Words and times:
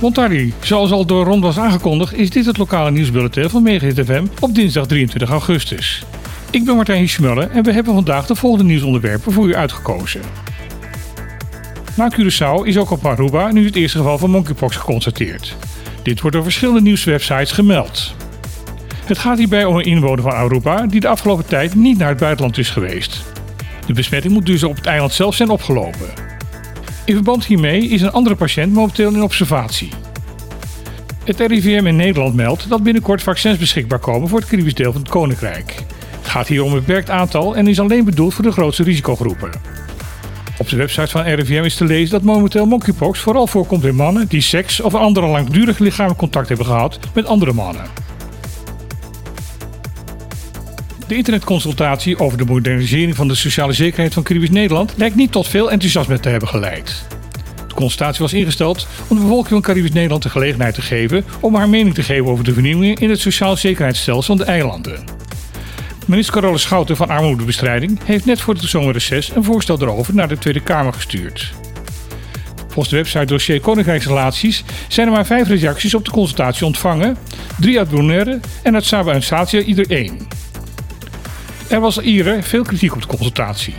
Montari, 0.00 0.52
zoals 0.60 0.90
al 0.90 1.06
door 1.06 1.24
Ron 1.24 1.40
was 1.40 1.58
aangekondigd, 1.58 2.14
is 2.14 2.30
dit 2.30 2.46
het 2.46 2.58
lokale 2.58 2.90
nieuwsbulletin 2.90 3.50
van 3.50 3.62
Mega 3.62 4.04
FM 4.04 4.24
op 4.40 4.54
dinsdag 4.54 4.86
23 4.86 5.30
augustus. 5.30 6.04
Ik 6.50 6.64
ben 6.64 6.76
Martijn 6.76 7.08
Schmulle 7.08 7.44
en 7.44 7.62
we 7.62 7.72
hebben 7.72 7.94
vandaag 7.94 8.26
de 8.26 8.34
volgende 8.34 8.64
nieuwsonderwerpen 8.64 9.32
voor 9.32 9.48
u 9.48 9.54
uitgekozen. 9.54 10.20
Na 11.96 12.10
Curaçao 12.18 12.66
is 12.66 12.76
ook 12.76 12.90
op 12.90 13.06
Aruba 13.06 13.52
nu 13.52 13.64
het 13.64 13.76
eerste 13.76 13.98
geval 13.98 14.18
van 14.18 14.30
monkeypox 14.30 14.76
geconstateerd. 14.76 15.56
Dit 16.02 16.20
wordt 16.20 16.36
door 16.36 16.44
verschillende 16.44 16.80
nieuwswebsites 16.80 17.52
gemeld. 17.52 18.14
Het 19.04 19.18
gaat 19.18 19.38
hierbij 19.38 19.64
om 19.64 19.76
een 19.76 19.84
inwoner 19.84 20.22
van 20.22 20.32
Aruba 20.32 20.86
die 20.86 21.00
de 21.00 21.08
afgelopen 21.08 21.46
tijd 21.46 21.74
niet 21.74 21.98
naar 21.98 22.08
het 22.08 22.18
buitenland 22.18 22.58
is 22.58 22.70
geweest. 22.70 23.24
De 23.86 23.92
besmetting 23.92 24.32
moet 24.32 24.46
dus 24.46 24.62
op 24.62 24.76
het 24.76 24.86
eiland 24.86 25.12
zelf 25.12 25.34
zijn 25.34 25.50
opgelopen. 25.50 26.38
In 27.10 27.16
verband 27.16 27.44
hiermee 27.44 27.88
is 27.88 28.02
een 28.02 28.12
andere 28.12 28.36
patiënt 28.36 28.72
momenteel 28.72 29.12
in 29.12 29.22
observatie. 29.22 29.88
Het 31.24 31.40
RIVM 31.40 31.86
in 31.86 31.96
Nederland 31.96 32.34
meldt 32.34 32.68
dat 32.68 32.82
binnenkort 32.82 33.22
vaccins 33.22 33.58
beschikbaar 33.58 33.98
komen 33.98 34.28
voor 34.28 34.38
het 34.38 34.48
Caribisch 34.48 34.74
deel 34.74 34.92
van 34.92 35.00
het 35.00 35.10
Koninkrijk. 35.10 35.74
Het 36.18 36.28
gaat 36.28 36.48
hier 36.48 36.64
om 36.64 36.72
een 36.72 36.78
beperkt 36.78 37.10
aantal 37.10 37.56
en 37.56 37.66
is 37.66 37.80
alleen 37.80 38.04
bedoeld 38.04 38.34
voor 38.34 38.44
de 38.44 38.52
grootste 38.52 38.82
risicogroepen. 38.82 39.50
Op 40.58 40.68
de 40.68 40.76
website 40.76 41.06
van 41.10 41.22
RIVM 41.22 41.64
is 41.64 41.76
te 41.76 41.84
lezen 41.84 42.10
dat 42.10 42.22
momenteel 42.22 42.66
monkeypox 42.66 43.18
vooral 43.18 43.46
voorkomt 43.46 43.84
in 43.84 43.94
mannen 43.94 44.28
die 44.28 44.40
seks 44.40 44.80
of 44.80 44.94
andere 44.94 45.26
langdurig 45.26 45.78
lichamelijk 45.78 46.20
contact 46.20 46.48
hebben 46.48 46.66
gehad 46.66 46.98
met 47.14 47.26
andere 47.26 47.52
mannen. 47.52 47.84
De 51.10 51.16
internetconsultatie 51.16 52.18
over 52.18 52.38
de 52.38 52.44
modernisering 52.44 53.16
van 53.16 53.28
de 53.28 53.34
sociale 53.34 53.72
zekerheid 53.72 54.14
van 54.14 54.22
Caribisch 54.22 54.50
Nederland 54.50 54.94
lijkt 54.96 55.16
niet 55.16 55.32
tot 55.32 55.48
veel 55.48 55.70
enthousiasme 55.70 56.20
te 56.20 56.28
hebben 56.28 56.48
geleid. 56.48 57.04
De 57.68 57.74
consultatie 57.74 58.22
was 58.22 58.32
ingesteld 58.32 58.86
om 59.08 59.16
de 59.16 59.22
bevolking 59.22 59.48
van 59.48 59.60
Caribisch 59.60 59.92
Nederland 59.92 60.22
de 60.22 60.30
gelegenheid 60.30 60.74
te 60.74 60.82
geven 60.82 61.24
om 61.40 61.54
haar 61.54 61.68
mening 61.68 61.94
te 61.94 62.02
geven 62.02 62.26
over 62.26 62.44
de 62.44 62.52
vernieuwingen 62.52 62.96
in 62.96 63.10
het 63.10 63.20
sociaal 63.20 63.56
zekerheidsstelsel 63.56 64.36
van 64.36 64.44
de 64.44 64.52
eilanden. 64.52 65.04
Minister 66.06 66.34
Carola 66.34 66.56
Schouten 66.56 66.96
van 66.96 67.08
Armoedebestrijding 67.08 67.98
heeft 68.04 68.24
net 68.24 68.40
voor 68.40 68.54
het 68.54 68.62
zomerreces 68.62 69.30
een 69.34 69.44
voorstel 69.44 69.80
erover 69.80 70.14
naar 70.14 70.28
de 70.28 70.38
Tweede 70.38 70.60
Kamer 70.60 70.92
gestuurd. 70.92 71.52
Volgens 72.58 72.88
de 72.88 72.96
website 72.96 73.24
dossier 73.24 73.60
Koninkrijksrelaties 73.60 74.64
zijn 74.88 75.06
er 75.06 75.12
maar 75.12 75.26
vijf 75.26 75.48
reacties 75.48 75.94
op 75.94 76.04
de 76.04 76.10
consultatie 76.10 76.66
ontvangen, 76.66 77.16
drie 77.58 77.78
uit 77.78 77.90
Bonaire 77.90 78.40
en 78.62 78.74
uit 78.74 78.84
Saba 78.84 79.12
en 79.12 79.22
Statia 79.22 79.60
ieder 79.60 79.90
één. 79.90 80.38
Er 81.70 81.80
was 81.80 82.00
eerder 82.00 82.42
veel 82.42 82.62
kritiek 82.62 82.94
op 82.94 83.00
de 83.00 83.06
consultatie. 83.06 83.74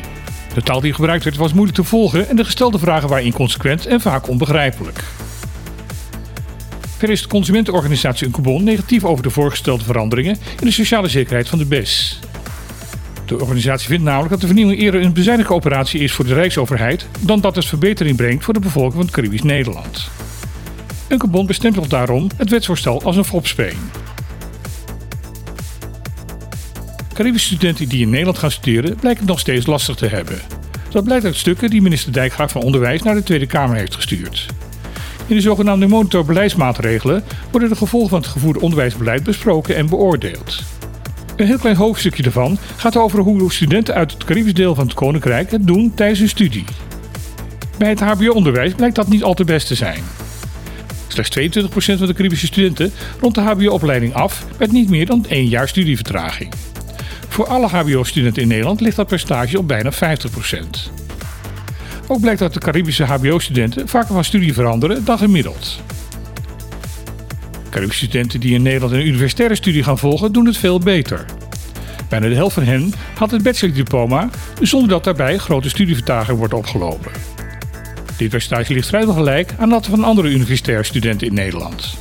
De 0.53 0.61
taal 0.61 0.81
die 0.81 0.93
gebruikt 0.93 1.23
werd 1.23 1.35
was 1.35 1.53
moeilijk 1.53 1.77
te 1.77 1.83
volgen 1.83 2.29
en 2.29 2.35
de 2.35 2.45
gestelde 2.45 2.79
vragen 2.79 3.09
waren 3.09 3.25
inconsequent 3.25 3.85
en 3.85 4.01
vaak 4.01 4.27
onbegrijpelijk. 4.27 5.03
Verder 6.97 7.15
is 7.15 7.21
de 7.21 7.27
consumentenorganisatie 7.27 8.25
Uncobon 8.25 8.63
negatief 8.63 9.03
over 9.03 9.23
de 9.23 9.29
voorgestelde 9.29 9.83
veranderingen 9.83 10.37
in 10.59 10.65
de 10.65 10.71
sociale 10.71 11.07
zekerheid 11.07 11.49
van 11.49 11.57
de 11.57 11.65
BES. 11.65 12.19
De 13.25 13.39
organisatie 13.39 13.87
vindt 13.87 14.03
namelijk 14.03 14.31
dat 14.31 14.41
de 14.41 14.47
vernieuwing 14.47 14.79
eerder 14.79 15.01
een 15.01 15.13
bezuinige 15.13 15.53
operatie 15.53 15.99
is 15.99 16.11
voor 16.11 16.25
de 16.25 16.33
Rijksoverheid 16.33 17.07
dan 17.19 17.41
dat 17.41 17.55
het 17.55 17.65
verbetering 17.65 18.15
brengt 18.15 18.43
voor 18.43 18.53
de 18.53 18.59
bevolking 18.59 18.93
van 18.93 19.01
het 19.01 19.11
Caribisch 19.11 19.41
Nederland. 19.41 20.09
Uncobon 21.07 21.45
bestempelt 21.45 21.89
daarom 21.89 22.29
het 22.37 22.49
wetsvoorstel 22.49 23.01
als 23.03 23.15
een 23.15 23.25
fopspeen. 23.25 23.77
Caribische 27.21 27.55
studenten 27.55 27.89
die 27.89 28.01
in 28.01 28.09
Nederland 28.09 28.37
gaan 28.37 28.51
studeren 28.51 28.95
blijken 28.95 29.19
het 29.19 29.29
nog 29.29 29.39
steeds 29.39 29.65
lastig 29.65 29.95
te 29.95 30.07
hebben. 30.07 30.39
Dat 30.89 31.03
blijkt 31.03 31.25
uit 31.25 31.35
stukken 31.35 31.69
die 31.69 31.81
minister 31.81 32.13
Dijkgraaf 32.13 32.51
van 32.51 32.61
Onderwijs 32.61 33.01
naar 33.01 33.15
de 33.15 33.23
Tweede 33.23 33.45
Kamer 33.45 33.75
heeft 33.75 33.95
gestuurd. 33.95 34.45
In 35.27 35.35
de 35.35 35.41
zogenaamde 35.41 35.87
monitorbeleidsmaatregelen 35.87 37.23
worden 37.51 37.69
de 37.69 37.75
gevolgen 37.75 38.09
van 38.09 38.19
het 38.19 38.27
gevoerde 38.27 38.59
onderwijsbeleid 38.59 39.23
besproken 39.23 39.75
en 39.75 39.89
beoordeeld. 39.89 40.63
Een 41.35 41.45
heel 41.45 41.57
klein 41.57 41.75
hoofdstukje 41.75 42.23
daarvan 42.23 42.57
gaat 42.77 42.97
over 42.97 43.19
hoe 43.19 43.51
studenten 43.51 43.95
uit 43.95 44.11
het 44.11 44.23
Caribisch 44.23 44.53
deel 44.53 44.75
van 44.75 44.85
het 44.85 44.93
Koninkrijk 44.93 45.51
het 45.51 45.67
doen 45.67 45.93
tijdens 45.95 46.19
hun 46.19 46.29
studie. 46.29 46.65
Bij 47.77 47.89
het 47.89 47.99
HBO-onderwijs 47.99 48.73
blijkt 48.73 48.95
dat 48.95 49.07
niet 49.07 49.23
al 49.23 49.33
te 49.33 49.43
best 49.43 49.67
te 49.67 49.75
zijn. 49.75 50.03
Slechts 51.07 51.37
22% 51.39 51.41
van 51.73 52.07
de 52.07 52.13
Caribische 52.13 52.45
studenten 52.45 52.91
rond 53.19 53.35
de 53.35 53.41
HBO-opleiding 53.41 54.13
af 54.13 54.45
met 54.59 54.71
niet 54.71 54.89
meer 54.89 55.05
dan 55.05 55.25
één 55.29 55.47
jaar 55.47 55.67
studievertraging. 55.67 56.53
Voor 57.31 57.47
alle 57.47 57.67
HBO-studenten 57.67 58.41
in 58.41 58.47
Nederland 58.47 58.81
ligt 58.81 58.95
dat 58.95 59.07
percentage 59.07 59.57
op 59.57 59.67
bijna 59.67 59.91
50%. 59.93 59.97
Ook 62.07 62.21
blijkt 62.21 62.39
dat 62.39 62.53
de 62.53 62.59
Caribische 62.59 63.03
HBO-studenten 63.03 63.87
vaker 63.87 64.13
van 64.13 64.23
studie 64.23 64.53
veranderen 64.53 65.05
dan 65.05 65.17
gemiddeld. 65.17 65.81
Caribische 67.69 68.05
studenten 68.05 68.39
die 68.39 68.53
in 68.53 68.61
Nederland 68.61 68.93
een 68.93 69.07
universitaire 69.07 69.55
studie 69.55 69.83
gaan 69.83 69.97
volgen, 69.97 70.31
doen 70.31 70.45
het 70.45 70.57
veel 70.57 70.79
beter. 70.79 71.25
Bijna 72.09 72.27
de 72.27 72.35
helft 72.35 72.53
van 72.53 72.63
hen 72.63 72.93
had 73.15 73.31
het 73.31 73.43
bachelordiploma, 73.43 74.29
zonder 74.61 74.89
dat 74.89 75.03
daarbij 75.03 75.37
grote 75.37 75.69
studievertraging 75.69 76.37
wordt 76.37 76.53
opgelopen. 76.53 77.11
Dit 78.17 78.29
percentage 78.29 78.73
ligt 78.73 78.87
vrijwel 78.87 79.13
gelijk 79.13 79.53
aan 79.57 79.69
dat 79.69 79.85
van 79.85 80.03
andere 80.03 80.29
universitaire 80.29 80.83
studenten 80.83 81.27
in 81.27 81.33
Nederland. 81.33 81.97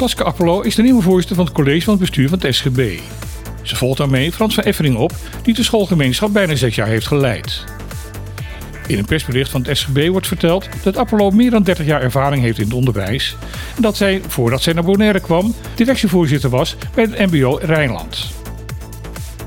Klaske 0.00 0.24
Apollo 0.24 0.60
is 0.60 0.74
de 0.74 0.82
nieuwe 0.82 1.02
voorzitter 1.02 1.36
van 1.36 1.44
het 1.44 1.54
college 1.54 1.84
van 1.84 1.92
het 1.92 2.02
bestuur 2.02 2.28
van 2.28 2.38
het 2.38 2.54
SGB. 2.54 2.98
Ze 3.62 3.76
volgt 3.76 3.98
daarmee 3.98 4.32
Frans 4.32 4.54
van 4.54 4.64
Effering 4.64 4.96
op, 4.96 5.12
die 5.42 5.54
de 5.54 5.62
schoolgemeenschap 5.62 6.32
bijna 6.32 6.54
zes 6.54 6.74
jaar 6.74 6.86
heeft 6.86 7.06
geleid. 7.06 7.64
In 8.86 8.98
een 8.98 9.04
persbericht 9.04 9.50
van 9.50 9.62
het 9.62 9.76
SGB 9.76 10.08
wordt 10.08 10.26
verteld 10.26 10.68
dat 10.82 10.96
Apollo 10.96 11.30
meer 11.30 11.50
dan 11.50 11.62
30 11.62 11.86
jaar 11.86 12.02
ervaring 12.02 12.42
heeft 12.42 12.58
in 12.58 12.64
het 12.64 12.74
onderwijs 12.74 13.36
en 13.76 13.82
dat 13.82 13.96
zij, 13.96 14.22
voordat 14.26 14.62
zij 14.62 14.72
naar 14.72 14.84
Bonaire 14.84 15.20
kwam, 15.20 15.54
directievoorzitter 15.74 16.50
was 16.50 16.76
bij 16.94 17.04
het 17.10 17.30
MBO 17.30 17.58
Rijnland. 17.62 18.26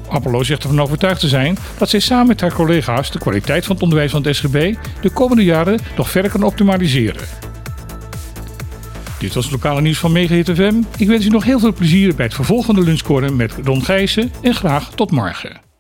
Apollo 0.10 0.44
zegt 0.44 0.64
ervan 0.64 0.82
overtuigd 0.82 1.20
te 1.20 1.28
zijn 1.28 1.58
dat 1.78 1.90
zij 1.90 2.00
samen 2.00 2.28
met 2.28 2.42
haar 2.42 2.54
collega's 2.54 3.12
de 3.12 3.20
kwaliteit 3.20 3.66
van 3.66 3.74
het 3.74 3.84
onderwijs 3.84 4.12
van 4.12 4.24
het 4.24 4.36
SGB 4.36 4.76
de 5.02 5.10
komende 5.10 5.44
jaren 5.44 5.80
nog 5.96 6.10
verder 6.10 6.32
kan 6.32 6.44
optimaliseren. 6.44 7.52
Dit 9.24 9.34
was 9.34 9.44
het 9.44 9.54
lokale 9.54 9.82
nieuws 9.82 9.98
van 9.98 10.12
Mega 10.12 10.36
FM. 10.56 10.82
Ik 10.98 11.08
wens 11.08 11.26
u 11.26 11.30
nog 11.30 11.44
heel 11.44 11.60
veel 11.60 11.74
plezier 11.74 12.16
bij 12.16 12.26
het 12.26 12.34
vervolg 12.34 12.66
van 12.66 12.76
met 13.36 13.54
Ron 13.64 13.84
Gijssen 13.84 14.32
en 14.42 14.56
graag 14.56 14.90
tot 14.90 15.12
morgen. 15.12 15.73